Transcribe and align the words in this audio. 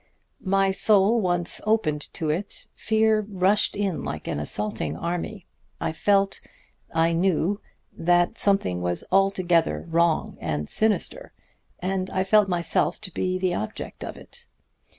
My 0.43 0.71
soul 0.71 1.21
once 1.21 1.61
opened 1.63 2.11
to 2.15 2.31
it, 2.31 2.65
fear 2.73 3.23
rushed 3.29 3.75
in 3.75 4.03
like 4.03 4.27
an 4.27 4.39
assaulting 4.39 4.97
army. 4.97 5.45
I 5.79 5.91
felt 5.91 6.39
I 6.91 7.13
knew 7.13 7.61
that 7.95 8.39
something 8.39 8.81
was 8.81 9.03
altogether 9.11 9.85
wrong 9.87 10.35
and 10.41 10.67
sinister, 10.67 11.33
and 11.77 12.09
I 12.09 12.23
felt 12.23 12.47
myself 12.49 12.99
to 13.01 13.11
be 13.13 13.37
the 13.37 13.53
object 13.53 14.03
of 14.03 14.17
it. 14.17 14.47